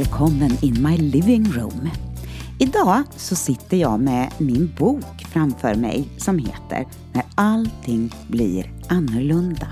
[0.00, 1.90] Välkommen in my living room.
[2.58, 9.66] Idag så sitter jag med min bok framför mig som heter När allting blir annorlunda.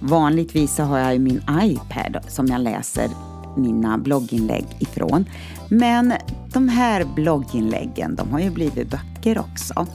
[0.00, 3.08] Vanligtvis så har jag ju min iPad som jag läser
[3.56, 5.24] mina blogginlägg ifrån.
[5.68, 6.12] Men
[6.52, 9.86] de här blogginläggen de har ju blivit böcker också.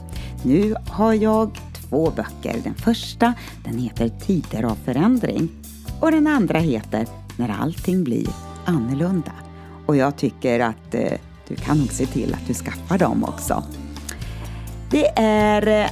[0.42, 2.60] Nu har jag två böcker.
[2.64, 5.48] Den första den heter Tider av förändring
[6.00, 9.32] och den andra heter När allting blir annorlunda.
[9.86, 11.12] Och jag tycker att eh,
[11.48, 13.64] du kan nog se till att du skaffar dem också.
[14.90, 15.90] Det är eh,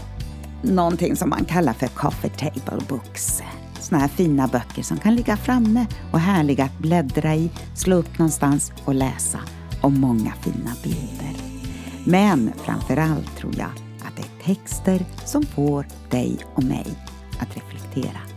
[0.63, 3.43] någonting som man kallar för coffee table books.
[3.81, 8.19] Såna här fina böcker som kan ligga framme och härliga att bläddra i, slå upp
[8.19, 9.39] någonstans och läsa.
[9.83, 11.37] Och många fina bilder.
[12.05, 13.71] Men framför allt tror jag
[14.07, 16.87] att det är texter som får dig och mig
[17.39, 18.36] att reflektera.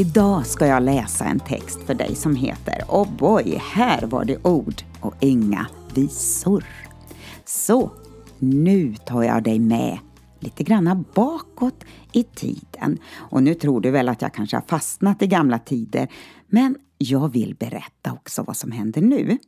[0.00, 4.46] Idag ska jag läsa en text för dig som heter Oh boy, här var det
[4.46, 6.64] ord och inga visor.
[7.44, 7.90] Så,
[8.38, 9.98] nu tar jag dig med
[10.38, 12.98] lite granna bakåt i tiden.
[13.14, 16.08] Och nu tror du väl att jag kanske har fastnat i gamla tider,
[16.46, 19.38] men jag vill berätta också vad som händer nu.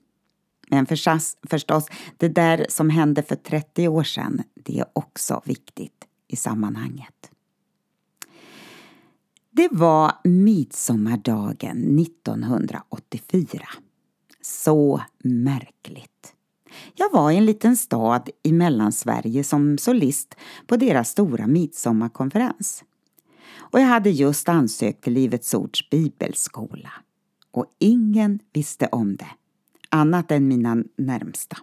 [0.68, 6.36] Men förstås, det där som hände för 30 år sedan, det är också viktigt i
[6.36, 7.31] sammanhanget.
[9.54, 13.68] Det var midsommardagen 1984.
[14.42, 16.34] Så märkligt.
[16.94, 20.34] Jag var i en liten stad i Mellansverige som solist
[20.66, 22.84] på deras stora midsommarkonferens.
[23.56, 26.92] Och jag hade just ansökt till Livets Ords bibelskola.
[27.50, 29.30] Och ingen visste om det,
[29.88, 31.56] annat än mina närmsta.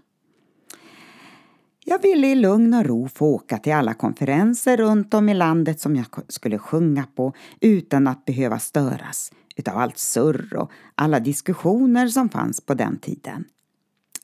[1.86, 5.80] Jag ville i lugn och ro få åka till alla konferenser runt om i landet
[5.80, 12.08] som jag skulle sjunga på utan att behöva störas utav allt surr och alla diskussioner
[12.08, 13.46] som fanns på den tiden.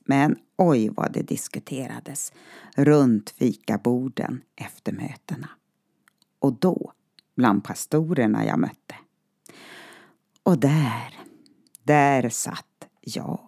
[0.05, 2.33] Men oj vad det diskuterades
[2.75, 5.49] runt fikaborden efter mötena.
[6.39, 6.91] Och då,
[7.35, 8.95] bland pastorerna jag mötte.
[10.43, 11.19] Och där,
[11.83, 13.39] där satt jag.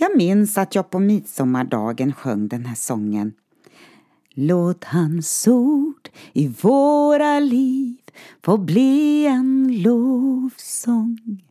[0.00, 3.32] Jag minns att jag på midsommardagen sjöng den här sången.
[4.30, 7.96] Låt hans ord i våra liv
[8.42, 11.42] få bli en lovsång.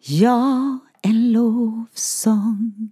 [0.00, 2.90] Ja, en lovsång.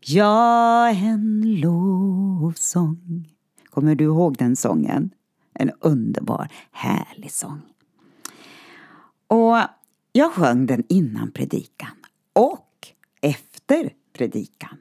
[0.00, 3.28] Ja, en lovsång.
[3.70, 5.10] Kommer du ihåg den sången?
[5.54, 7.60] En underbar, härlig sång.
[9.26, 9.56] Och
[10.12, 11.96] jag sjöng den innan predikan.
[12.32, 12.69] Och
[13.20, 14.78] efter predikan.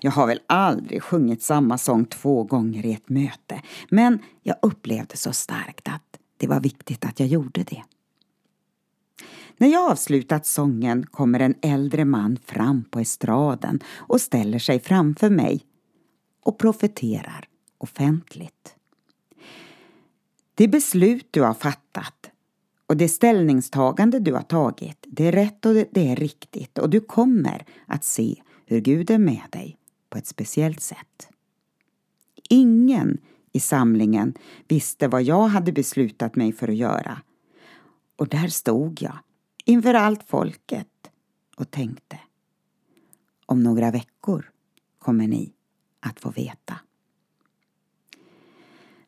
[0.00, 5.16] Jag har väl aldrig sjungit samma sång två gånger i ett möte, men jag upplevde
[5.16, 7.82] så starkt att det var viktigt att jag gjorde det.
[9.56, 15.30] När jag avslutat sången kommer en äldre man fram på estraden och ställer sig framför
[15.30, 15.66] mig
[16.44, 18.76] och profeterar offentligt.
[20.54, 22.31] Det beslut du har fattat
[22.86, 27.00] och det ställningstagande du har tagit, det är rätt och det är riktigt och du
[27.00, 29.78] kommer att se hur Gud är med dig
[30.10, 31.28] på ett speciellt sätt.
[32.48, 33.18] Ingen
[33.52, 34.34] i samlingen
[34.68, 37.22] visste vad jag hade beslutat mig för att göra.
[38.16, 39.18] Och där stod jag
[39.64, 41.10] inför allt folket
[41.56, 42.18] och tänkte.
[43.46, 44.50] Om några veckor
[44.98, 45.52] kommer ni
[46.00, 46.80] att få veta.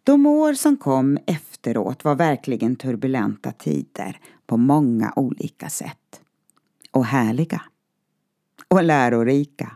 [0.05, 6.21] De år som kom efteråt var verkligen turbulenta tider på många olika sätt.
[6.91, 7.63] Och härliga.
[8.69, 9.71] Och lärorika.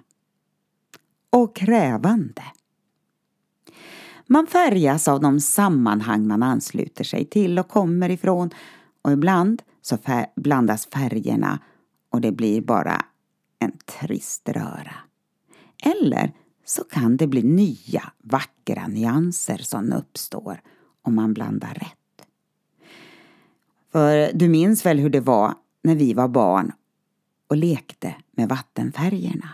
[1.31, 2.43] Och krävande.
[4.27, 8.51] Man färgas av de sammanhang man ansluter sig till och kommer ifrån
[9.03, 9.99] och ibland så
[10.37, 11.59] blandas färgerna
[12.11, 13.05] och det blir bara
[13.59, 14.95] en trist röra.
[15.85, 16.33] Eller
[16.69, 20.61] så kan det bli nya vackra nyanser som uppstår
[21.03, 22.29] om man blandar rätt.
[23.93, 26.73] För du minns väl hur det var när vi var barn
[27.47, 29.49] och lekte med vattenfärgerna?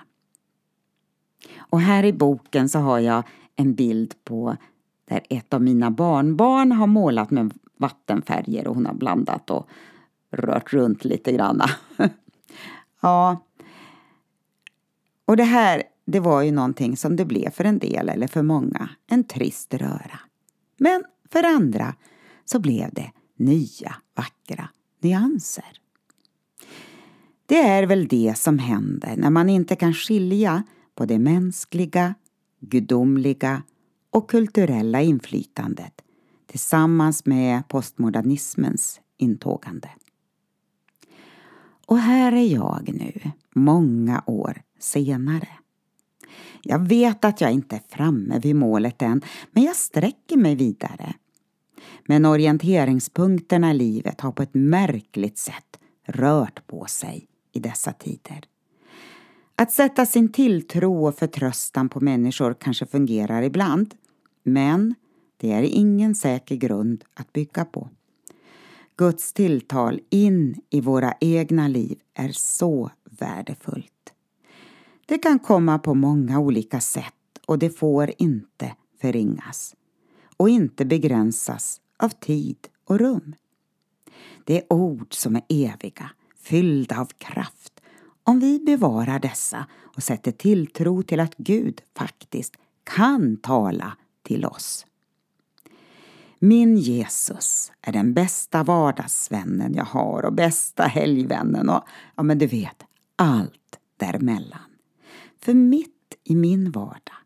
[1.57, 3.23] Och här i boken så har jag
[3.57, 4.57] en bild på
[5.05, 9.69] där ett av mina barnbarn har målat med vattenfärger och hon har blandat och
[10.31, 11.71] rört runt lite granna.
[13.01, 13.45] ja.
[15.25, 18.43] Och det här det var ju någonting som det blev för en del eller för
[18.43, 20.21] många, en trist röra.
[20.77, 21.95] Men för andra
[22.45, 24.69] så blev det nya vackra
[25.01, 25.81] nyanser.
[27.47, 30.63] Det är väl det som händer när man inte kan skilja
[30.95, 32.15] på det mänskliga
[32.61, 33.63] gudomliga
[34.11, 36.01] och kulturella inflytandet
[36.47, 39.91] tillsammans med postmodernismens intågande.
[41.87, 45.49] Och här är jag nu, många år senare.
[46.63, 49.23] Jag vet att jag inte är framme vid målet än,
[49.53, 51.15] men jag sträcker mig vidare.
[52.09, 58.45] Men orienteringspunkterna i livet har på ett märkligt sätt rört på sig i dessa tider.
[59.57, 63.95] Att sätta sin tilltro och förtröstan på människor kanske fungerar ibland,
[64.43, 64.95] men
[65.37, 67.89] det är ingen säker grund att bygga på.
[68.97, 74.14] Guds tilltal in i våra egna liv är så värdefullt.
[75.07, 77.15] Det kan komma på många olika sätt
[77.47, 79.75] och det får inte förringas
[80.37, 83.35] och inte begränsas av tid och rum.
[84.45, 87.81] Det är ord som är eviga, fyllda av kraft.
[88.25, 89.67] Om vi bevarar dessa
[89.97, 92.55] och sätter tilltro till att Gud faktiskt
[92.85, 94.87] kan tala till oss.
[96.39, 101.85] Min Jesus är den bästa vardagsvännen jag har och bästa helgvännen och,
[102.17, 102.85] ja men du vet,
[103.17, 104.74] allt däremellan.
[105.45, 107.17] För mitt i min vardag,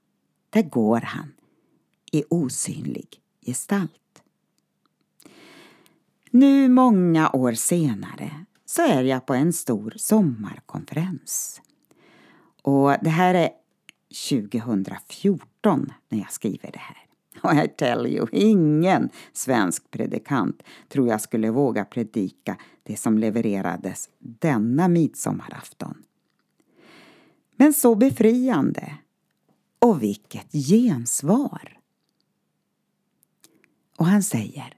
[0.51, 1.33] där går han
[2.13, 3.09] i osynlig
[3.47, 4.23] gestalt.
[6.31, 11.61] Nu många år senare så är jag på en stor sommarkonferens.
[12.63, 13.51] Och det här är
[14.31, 17.07] 2014 när jag skriver det här.
[17.43, 24.09] Och I tell you, ingen svensk predikant tror jag skulle våga predika det som levererades
[24.19, 26.03] denna midsommarafton.
[27.61, 28.95] Men så befriande.
[29.79, 31.79] Och vilket gensvar!
[33.97, 34.75] Och han säger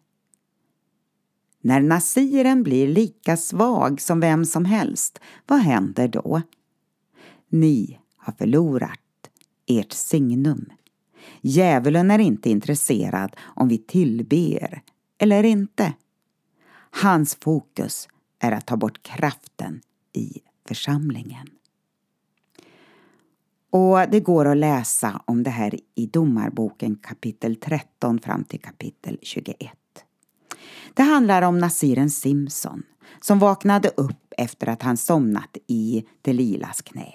[1.61, 6.43] När nasiren blir lika svag som vem som helst, vad händer då?
[7.49, 9.31] Ni har förlorat
[9.67, 10.73] ert signum.
[11.41, 14.83] Djävulen är inte intresserad om vi tillber
[15.19, 15.94] eller inte.
[16.91, 19.81] Hans fokus är att ta bort kraften
[20.12, 21.49] i församlingen.
[23.71, 29.19] Och det går att läsa om det här i Domarboken kapitel 13 fram till kapitel
[29.23, 29.57] 21.
[30.95, 32.83] Det handlar om Nasiren Simson
[33.21, 37.13] som vaknade upp efter att han somnat i Delilas knä.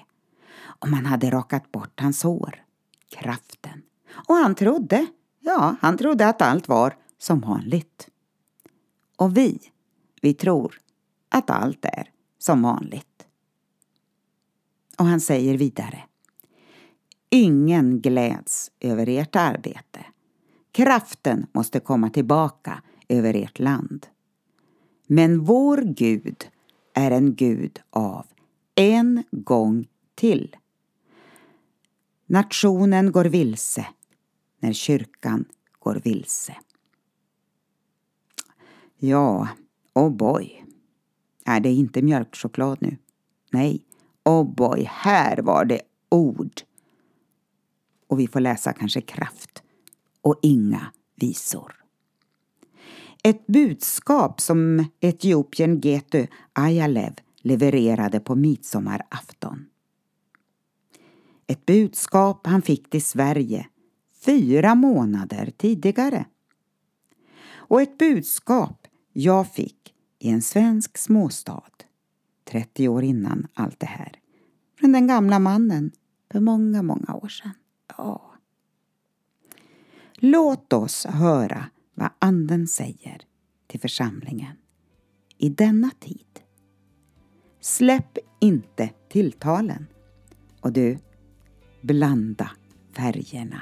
[0.58, 2.64] Och man hade rakat bort hans hår,
[3.10, 3.82] kraften.
[4.28, 5.06] Och han trodde,
[5.40, 8.08] ja, han trodde att allt var som vanligt.
[9.18, 9.60] Och vi,
[10.22, 10.80] vi tror
[11.30, 12.10] att allt är
[12.40, 13.28] som vanligt.
[14.98, 16.04] Och han säger vidare
[17.36, 20.06] Ingen gläds över ert arbete.
[20.72, 24.08] Kraften måste komma tillbaka över ert land.
[25.08, 26.50] Men vår Gud
[26.94, 28.26] är en Gud av
[28.76, 30.56] en gång till.
[32.26, 33.88] Nationen går vilse
[34.60, 35.46] när kyrkan
[35.80, 36.56] går vilse.
[38.98, 39.48] Ja,
[39.94, 40.66] oh boy.
[41.46, 42.98] Är det inte mjölkchoklad nu?
[43.52, 43.86] Nej,
[44.26, 46.62] oh boy, här var det ord
[48.08, 49.64] och vi får läsa kanske kraft
[50.22, 51.86] och inga visor.
[53.24, 59.66] Ett budskap som Etiopien Getu Ayalev levererade på midsommarafton.
[61.48, 63.68] Ett budskap han fick till Sverige
[64.26, 66.26] fyra månader tidigare.
[67.54, 71.64] Och ett budskap jag fick i en svensk småstad
[72.44, 74.12] 30 år innan allt det här.
[74.80, 75.92] Från den gamla mannen
[76.32, 77.52] för många, många år sedan.
[77.98, 78.32] Ja.
[80.16, 83.22] Låt oss höra vad Anden säger
[83.68, 84.58] till församlingen
[85.38, 86.40] i denna tid.
[87.60, 89.88] Släpp inte tilltalen
[90.62, 90.98] och du,
[91.82, 92.52] blanda
[92.96, 93.62] färgerna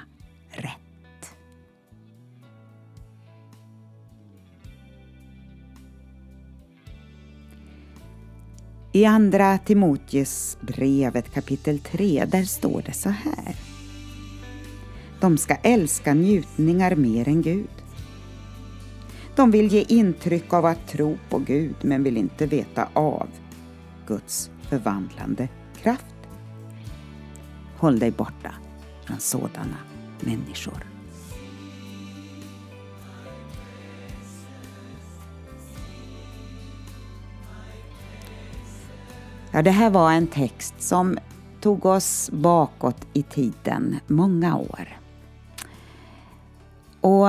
[0.50, 0.80] rätt.
[8.96, 13.73] I Andra Timoteus brevet kapitel 3, där står det så här.
[15.24, 17.70] De ska älska njutningar mer än Gud.
[19.36, 23.27] De vill ge intryck av att tro på Gud men vill inte veta av
[24.08, 25.50] Guds förvandlande
[25.82, 26.15] kraft.
[27.77, 28.56] Håll dig borta
[29.06, 29.77] från sådana
[30.20, 30.86] människor.
[39.51, 41.18] Ja, det här var en text som
[41.62, 45.03] tog oss bakåt i tiden många år.
[47.04, 47.28] Och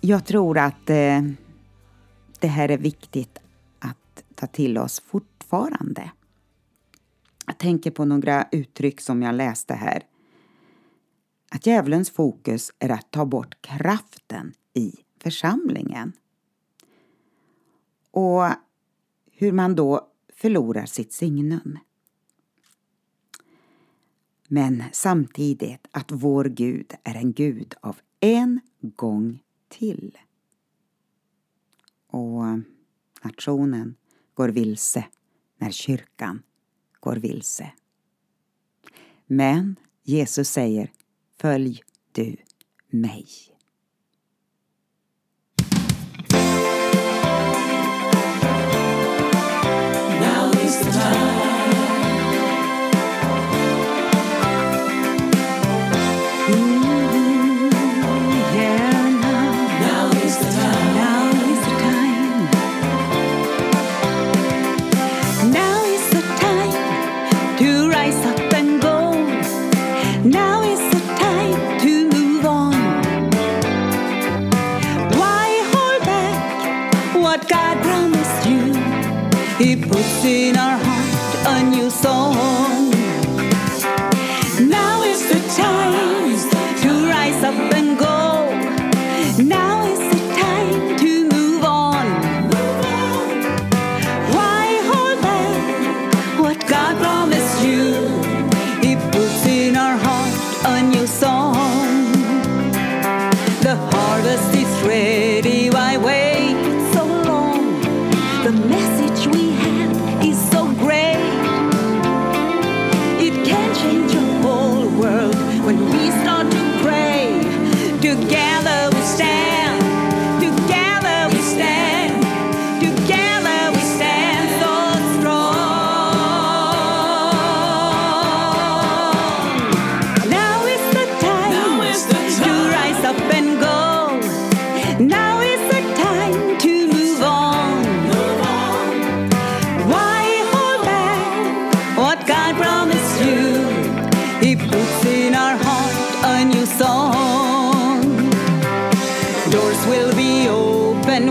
[0.00, 1.22] jag tror att eh,
[2.40, 3.38] det här är viktigt
[3.78, 6.10] att ta till oss fortfarande.
[7.46, 10.02] Jag tänker på några uttryck som jag läste här.
[11.50, 16.12] att djävulens fokus är att ta bort kraften i församlingen.
[18.10, 18.44] Och
[19.32, 21.78] hur man då förlorar sitt signum.
[24.48, 30.18] Men samtidigt att vår Gud är en Gud av en gång till.
[32.06, 32.44] Och
[33.22, 33.96] nationen
[34.34, 35.04] går vilse
[35.58, 36.42] när kyrkan
[37.00, 37.72] går vilse.
[39.26, 40.92] Men Jesus säger
[41.40, 41.80] Följ
[42.12, 42.36] du
[42.90, 43.26] mig.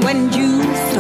[0.04, 0.95] when you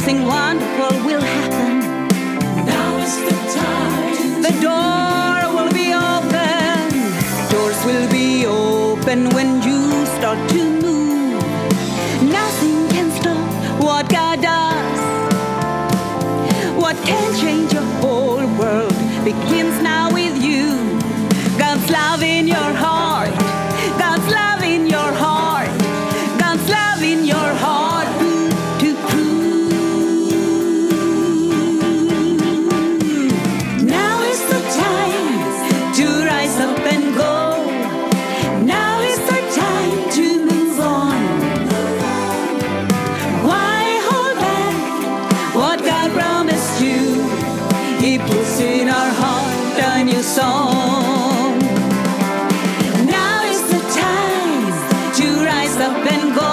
[0.00, 1.78] something wonderful will happen.
[2.66, 4.42] Now is the time.
[4.42, 6.74] The door will be open.
[7.52, 11.40] Doors will be open when you start to move.
[12.40, 13.48] Nothing can stop
[13.80, 15.00] what God does.
[16.82, 20.70] What can change your whole world begins now with you.
[21.56, 22.93] God's love in your heart.
[50.34, 51.60] Song.
[53.06, 54.74] Now is the time
[55.18, 56.52] to rise up and go.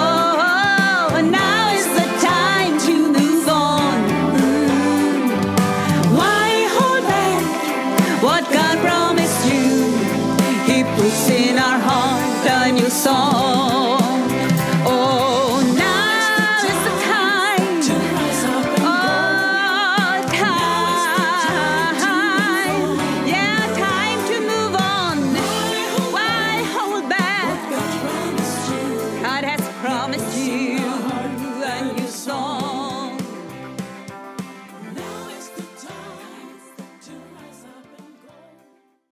[1.40, 3.98] Now is the time to move on.
[4.38, 5.26] Mm.
[6.18, 9.66] Why hold back what God promised you?
[10.68, 13.81] He puts in our heart a new song.